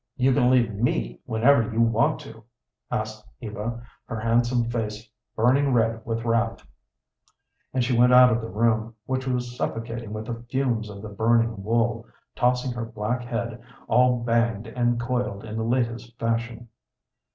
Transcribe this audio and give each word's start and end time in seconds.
"You 0.17 0.33
can 0.33 0.49
leave 0.49 0.73
me 0.73 1.19
whenever 1.27 1.71
you 1.71 1.79
want 1.79 2.21
to," 2.21 2.43
said 2.91 3.07
Eva, 3.39 3.85
her 4.05 4.19
handsome 4.19 4.67
face 4.67 5.07
burning 5.35 5.73
red 5.73 6.03
with 6.07 6.23
wrath, 6.25 6.67
and 7.71 7.83
she 7.83 7.95
went 7.95 8.11
out 8.11 8.31
of 8.31 8.41
the 8.41 8.49
room, 8.49 8.95
which 9.05 9.27
was 9.27 9.55
suffocating 9.55 10.11
with 10.11 10.25
the 10.25 10.43
fumes 10.49 10.89
of 10.89 11.03
the 11.03 11.09
burning 11.09 11.63
wool, 11.63 12.07
tossing 12.35 12.71
her 12.71 12.85
black 12.85 13.21
head, 13.21 13.61
all 13.87 14.23
banged 14.23 14.65
and 14.65 14.99
coiled 14.99 15.43
in 15.45 15.55
the 15.55 15.63
latest 15.63 16.17
fashion. 16.17 16.67